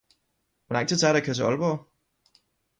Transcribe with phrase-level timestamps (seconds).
[0.67, 1.87] Hvor lang tid tager det at køre til Aalborg